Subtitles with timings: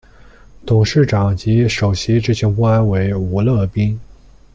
[0.65, 3.99] 董事长及首席执行官为吴乐斌。